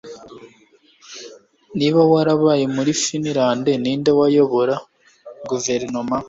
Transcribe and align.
Niba 1.77 1.99
warabaye 2.11 2.65
muri 2.75 2.91
finilande 3.01 3.71
ninde 3.81 4.11
wayobora 4.19 4.75
guverinoma? 5.49 6.15